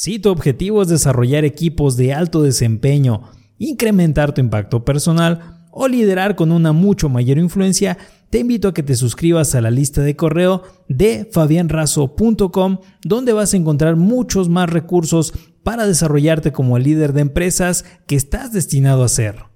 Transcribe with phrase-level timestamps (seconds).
[0.00, 3.22] Si tu objetivo es desarrollar equipos de alto desempeño,
[3.58, 7.98] incrementar tu impacto personal o liderar con una mucho mayor influencia,
[8.30, 13.54] te invito a que te suscribas a la lista de correo de fabianrazo.com, donde vas
[13.54, 15.32] a encontrar muchos más recursos
[15.64, 19.46] para desarrollarte como el líder de empresas que estás destinado a ser.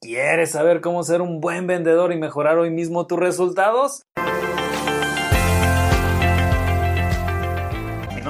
[0.00, 4.04] ¿Quieres saber cómo ser un buen vendedor y mejorar hoy mismo tus resultados?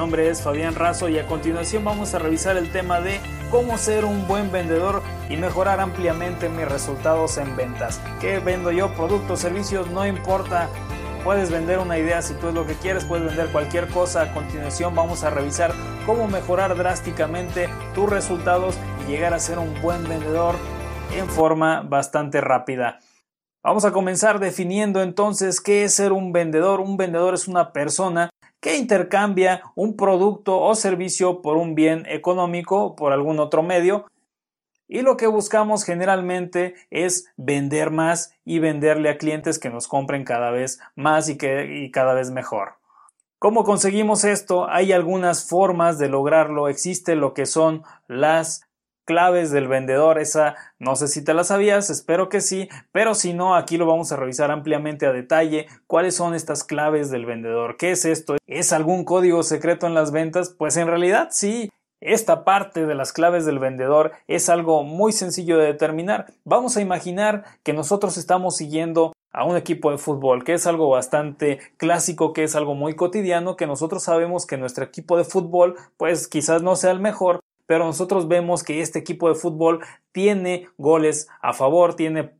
[0.05, 3.19] Nombre es Fabián Razo y a continuación vamos a revisar el tema de
[3.49, 5.01] cómo ser un buen vendedor
[5.31, 7.99] y mejorar ampliamente mis resultados en ventas.
[8.21, 8.93] ¿Qué vendo yo?
[8.93, 10.69] Productos, servicios, no importa.
[11.23, 14.21] Puedes vender una idea si tú es lo que quieres, puedes vender cualquier cosa.
[14.21, 15.73] A continuación vamos a revisar
[16.05, 18.77] cómo mejorar drásticamente tus resultados
[19.07, 20.53] y llegar a ser un buen vendedor
[21.15, 22.99] en forma bastante rápida.
[23.63, 26.79] Vamos a comenzar definiendo entonces qué es ser un vendedor.
[26.79, 28.29] Un vendedor es una persona
[28.65, 34.07] que intercambia un producto o servicio por un bien económico o por algún otro medio.
[34.87, 40.23] Y lo que buscamos generalmente es vender más y venderle a clientes que nos compren
[40.23, 42.77] cada vez más y, que, y cada vez mejor.
[43.37, 44.67] ¿Cómo conseguimos esto?
[44.67, 46.67] Hay algunas formas de lograrlo.
[46.67, 48.64] Existe lo que son las
[49.05, 50.19] claves del vendedor.
[50.19, 53.85] Esa no sé si te la sabías, espero que sí, pero si no, aquí lo
[53.85, 55.67] vamos a revisar ampliamente a detalle.
[55.87, 57.77] ¿Cuáles son estas claves del vendedor?
[57.77, 58.35] ¿Qué es esto?
[58.47, 60.49] ¿Es algún código secreto en las ventas?
[60.49, 61.69] Pues en realidad sí.
[62.01, 66.27] Esta parte de las claves del vendedor es algo muy sencillo de determinar.
[66.43, 70.89] Vamos a imaginar que nosotros estamos siguiendo a un equipo de fútbol, que es algo
[70.89, 75.75] bastante clásico, que es algo muy cotidiano, que nosotros sabemos que nuestro equipo de fútbol
[75.97, 79.79] pues quizás no sea el mejor, pero nosotros vemos que este equipo de fútbol
[80.11, 82.31] tiene goles a favor, tiene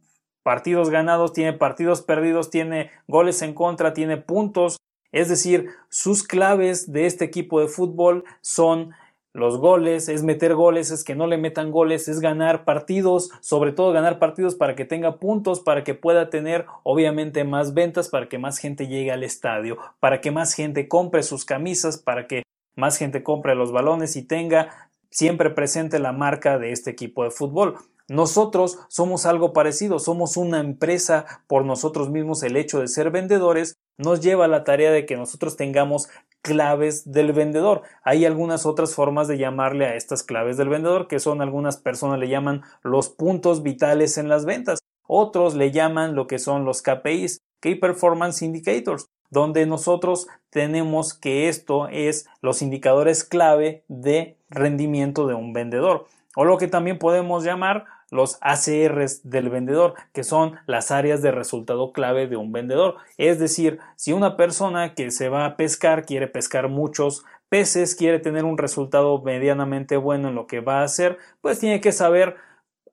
[0.44, 4.78] partidos ganados, tiene partidos perdidos, tiene goles en contra, tiene puntos.
[5.12, 8.94] Es decir, sus claves de este equipo de fútbol son
[9.36, 13.74] los goles, es meter goles, es que no le metan goles, es ganar partidos, sobre
[13.74, 18.30] todo ganar partidos para que tenga puntos, para que pueda tener obviamente más ventas, para
[18.30, 22.44] que más gente llegue al estadio, para que más gente compre sus camisas, para que
[22.76, 27.32] más gente compre los balones y tenga siempre presente la marca de este equipo de
[27.32, 27.76] fútbol.
[28.10, 32.44] Nosotros somos algo parecido, somos una empresa por nosotros mismos.
[32.44, 36.10] El hecho de ser vendedores nos lleva a la tarea de que nosotros tengamos
[36.42, 37.84] claves del vendedor.
[38.04, 42.20] Hay algunas otras formas de llamarle a estas claves del vendedor, que son algunas personas
[42.20, 44.80] le llaman los puntos vitales en las ventas.
[45.08, 51.50] Otros le llaman lo que son los KPIs, Key Performance Indicators donde nosotros tenemos que
[51.50, 56.06] esto es los indicadores clave de rendimiento de un vendedor
[56.36, 61.32] o lo que también podemos llamar los ACRs del vendedor, que son las áreas de
[61.32, 62.98] resultado clave de un vendedor.
[63.18, 68.20] Es decir, si una persona que se va a pescar quiere pescar muchos peces, quiere
[68.20, 72.36] tener un resultado medianamente bueno en lo que va a hacer, pues tiene que saber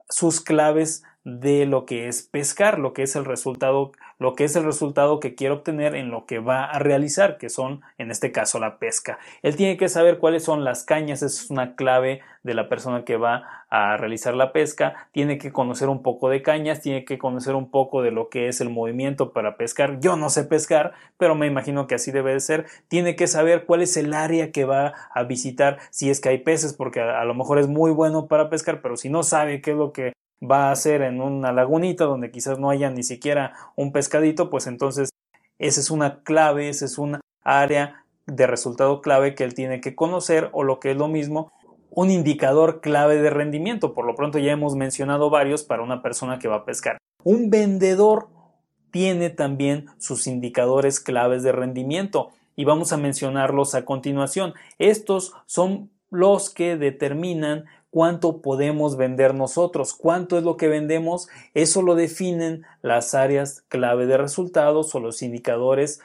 [0.09, 4.57] sus claves de lo que es pescar, lo que es el resultado, lo que es
[4.57, 8.33] el resultado que quiere obtener en lo que va a realizar, que son en este
[8.33, 9.19] caso la pesca.
[9.43, 13.17] Él tiene que saber cuáles son las cañas, es una clave de la persona que
[13.17, 17.55] va a realizar la pesca, tiene que conocer un poco de cañas, tiene que conocer
[17.55, 20.01] un poco de lo que es el movimiento para pescar.
[20.01, 22.67] Yo no sé pescar, pero me imagino que así debe de ser.
[22.89, 26.39] Tiene que saber cuál es el área que va a visitar, si es que hay
[26.39, 29.63] peces, porque a, a lo mejor es muy bueno para pescar, pero si no sabe
[29.63, 30.12] qué es lo que
[30.43, 34.67] va a ser en una lagunita donde quizás no haya ni siquiera un pescadito, pues
[34.67, 35.11] entonces
[35.59, 39.95] esa es una clave, esa es una área de resultado clave que él tiene que
[39.95, 41.53] conocer o lo que es lo mismo,
[41.91, 43.95] un indicador clave de rendimiento.
[43.95, 46.99] Por lo pronto ya hemos mencionado varios para una persona que va a pescar.
[47.23, 48.29] Un vendedor
[48.91, 54.55] tiene también sus indicadores claves de rendimiento y vamos a mencionarlos a continuación.
[54.79, 61.83] Estos son los que determinan cuánto podemos vender nosotros, cuánto es lo que vendemos, eso
[61.83, 66.01] lo definen las áreas clave de resultados o los indicadores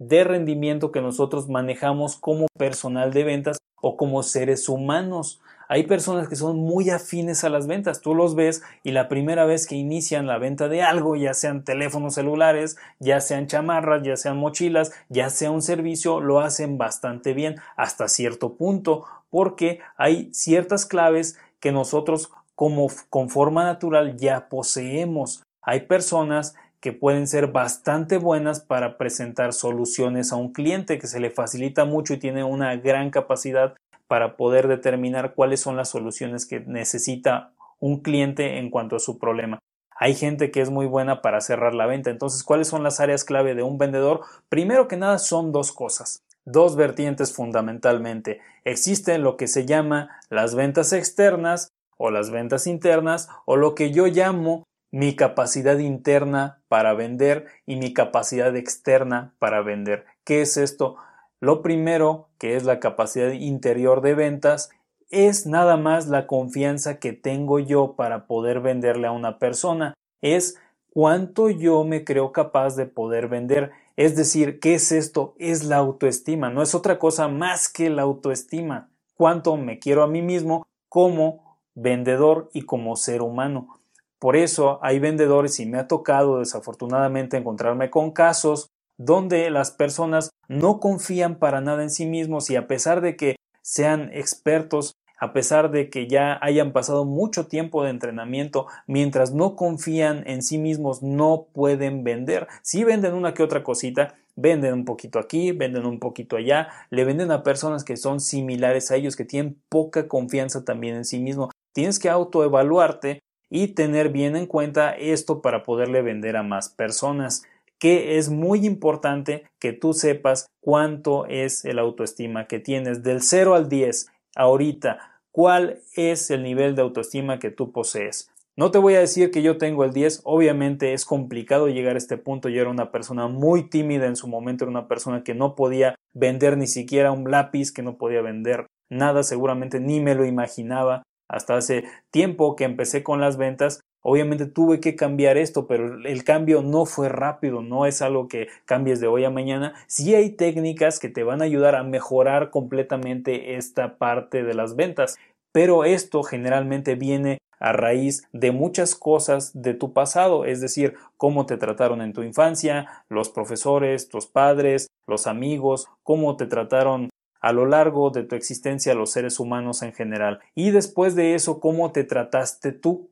[0.00, 5.40] de rendimiento que nosotros manejamos como personal de ventas o como seres humanos.
[5.70, 9.44] Hay personas que son muy afines a las ventas, tú los ves y la primera
[9.44, 14.16] vez que inician la venta de algo, ya sean teléfonos celulares, ya sean chamarras, ya
[14.16, 20.32] sean mochilas, ya sea un servicio, lo hacen bastante bien hasta cierto punto porque hay
[20.32, 25.42] ciertas claves que nosotros como con forma natural ya poseemos.
[25.62, 31.20] Hay personas que pueden ser bastante buenas para presentar soluciones a un cliente que se
[31.20, 33.74] le facilita mucho y tiene una gran capacidad
[34.06, 39.18] para poder determinar cuáles son las soluciones que necesita un cliente en cuanto a su
[39.18, 39.58] problema.
[40.00, 42.10] Hay gente que es muy buena para cerrar la venta.
[42.10, 44.20] Entonces, ¿cuáles son las áreas clave de un vendedor?
[44.48, 46.22] Primero que nada son dos cosas
[46.52, 48.40] dos vertientes fundamentalmente.
[48.64, 53.90] Existen lo que se llama las ventas externas o las ventas internas o lo que
[53.90, 60.06] yo llamo mi capacidad interna para vender y mi capacidad externa para vender.
[60.24, 60.96] ¿Qué es esto?
[61.40, 64.70] Lo primero, que es la capacidad interior de ventas,
[65.10, 69.94] es nada más la confianza que tengo yo para poder venderle a una persona.
[70.20, 70.58] Es
[70.90, 73.70] cuánto yo me creo capaz de poder vender.
[73.98, 75.34] Es decir, ¿qué es esto?
[75.40, 76.50] Es la autoestima.
[76.50, 78.90] No es otra cosa más que la autoestima.
[79.16, 83.80] Cuánto me quiero a mí mismo como vendedor y como ser humano.
[84.20, 90.30] Por eso hay vendedores y me ha tocado desafortunadamente encontrarme con casos donde las personas
[90.46, 95.32] no confían para nada en sí mismos y a pesar de que sean expertos, a
[95.32, 100.58] pesar de que ya hayan pasado mucho tiempo de entrenamiento, mientras no confían en sí
[100.58, 102.46] mismos no pueden vender.
[102.62, 107.04] Si venden una que otra cosita, venden un poquito aquí, venden un poquito allá, le
[107.04, 111.18] venden a personas que son similares a ellos, que tienen poca confianza también en sí
[111.18, 111.50] mismo.
[111.72, 113.20] Tienes que autoevaluarte
[113.50, 117.42] y tener bien en cuenta esto para poderle vender a más personas
[117.78, 123.54] que es muy importante que tú sepas cuánto es el autoestima que tienes del 0
[123.54, 128.32] al 10 ahorita, cuál es el nivel de autoestima que tú posees.
[128.56, 131.98] No te voy a decir que yo tengo el 10, obviamente es complicado llegar a
[131.98, 135.34] este punto, yo era una persona muy tímida en su momento, era una persona que
[135.34, 140.14] no podía vender ni siquiera un lápiz, que no podía vender nada, seguramente ni me
[140.14, 145.66] lo imaginaba, hasta hace tiempo que empecé con las ventas, obviamente tuve que cambiar esto,
[145.66, 149.74] pero el cambio no fue rápido, no es algo que cambies de hoy a mañana.
[149.86, 154.76] Sí hay técnicas que te van a ayudar a mejorar completamente esta parte de las
[154.76, 155.18] ventas,
[155.52, 161.46] pero esto generalmente viene a raíz de muchas cosas de tu pasado, es decir, cómo
[161.46, 167.10] te trataron en tu infancia, los profesores, tus padres, los amigos, cómo te trataron
[167.40, 170.40] a lo largo de tu existencia los seres humanos en general.
[170.54, 173.10] Y después de eso, cómo te trataste tú.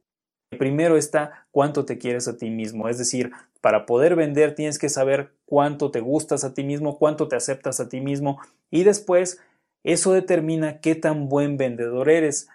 [0.51, 4.89] Primero está cuánto te quieres a ti mismo, es decir, para poder vender tienes que
[4.89, 8.39] saber cuánto te gustas a ti mismo, cuánto te aceptas a ti mismo
[8.71, 9.41] y después
[9.83, 12.49] eso determina qué tan buen vendedor eres.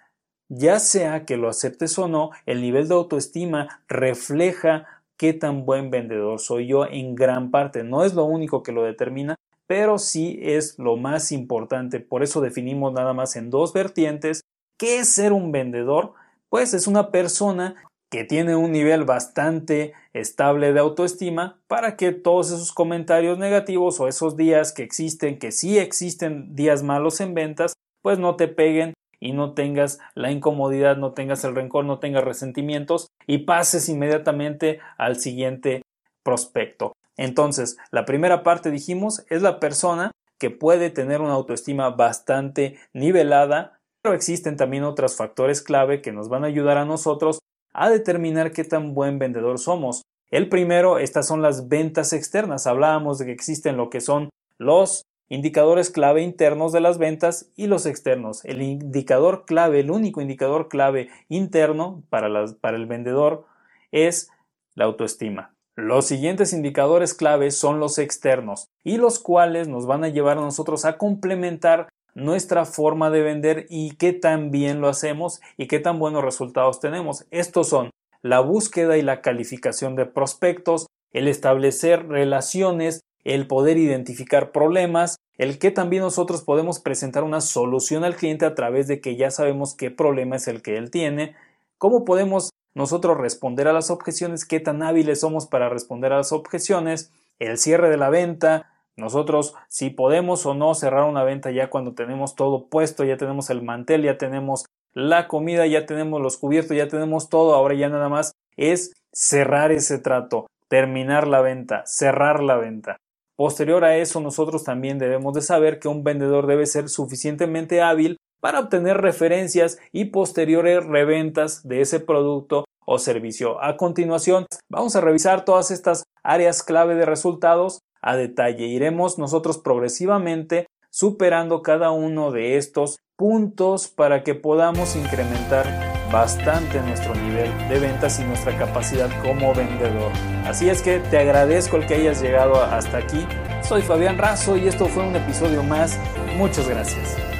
[0.48, 5.90] Ya sea que lo aceptes o no, el nivel de autoestima refleja qué tan buen
[5.90, 7.84] vendedor soy yo en gran parte.
[7.84, 9.36] No es lo único que lo determina,
[9.66, 12.00] pero sí es lo más importante.
[12.00, 14.42] Por eso definimos nada más en dos vertientes.
[14.78, 16.14] ¿Qué es ser un vendedor?
[16.52, 17.76] Pues es una persona
[18.10, 24.06] que tiene un nivel bastante estable de autoestima para que todos esos comentarios negativos o
[24.06, 27.72] esos días que existen, que sí existen días malos en ventas,
[28.02, 32.22] pues no te peguen y no tengas la incomodidad, no tengas el rencor, no tengas
[32.22, 35.80] resentimientos y pases inmediatamente al siguiente
[36.22, 36.92] prospecto.
[37.16, 43.78] Entonces, la primera parte dijimos es la persona que puede tener una autoestima bastante nivelada,
[44.02, 47.38] pero existen también otros factores clave que nos van a ayudar a nosotros
[47.72, 50.02] a determinar qué tan buen vendedor somos.
[50.30, 52.66] El primero, estas son las ventas externas.
[52.66, 57.66] Hablábamos de que existen lo que son los indicadores clave internos de las ventas y
[57.66, 58.44] los externos.
[58.44, 62.28] El indicador clave, el único indicador clave interno para,
[62.60, 63.46] para el vendedor
[63.92, 64.30] es
[64.74, 65.54] la autoestima.
[65.74, 70.42] Los siguientes indicadores clave son los externos y los cuales nos van a llevar a
[70.42, 75.78] nosotros a complementar nuestra forma de vender y qué tan bien lo hacemos y qué
[75.78, 77.26] tan buenos resultados tenemos.
[77.30, 77.90] Estos son
[78.22, 85.58] la búsqueda y la calificación de prospectos, el establecer relaciones, el poder identificar problemas, el
[85.58, 89.74] que también nosotros podemos presentar una solución al cliente a través de que ya sabemos
[89.74, 91.34] qué problema es el que él tiene,
[91.78, 96.32] cómo podemos nosotros responder a las objeciones, qué tan hábiles somos para responder a las
[96.32, 101.70] objeciones, el cierre de la venta, nosotros si podemos o no cerrar una venta ya
[101.70, 106.36] cuando tenemos todo puesto, ya tenemos el mantel, ya tenemos la comida, ya tenemos los
[106.36, 111.82] cubiertos, ya tenemos todo, ahora ya nada más es cerrar ese trato, terminar la venta,
[111.86, 112.98] cerrar la venta.
[113.36, 118.18] Posterior a eso, nosotros también debemos de saber que un vendedor debe ser suficientemente hábil
[118.40, 123.62] para obtener referencias y posteriores reventas de ese producto o servicio.
[123.62, 128.66] A continuación, vamos a revisar todas estas áreas clave de resultados a detalle.
[128.66, 137.14] Iremos nosotros progresivamente superando cada uno de estos puntos para que podamos incrementar bastante nuestro
[137.14, 140.12] nivel de ventas y nuestra capacidad como vendedor.
[140.44, 143.26] Así es que te agradezco el que hayas llegado hasta aquí.
[143.62, 145.98] Soy Fabián Razo y esto fue un episodio más.
[146.36, 147.31] Muchas gracias.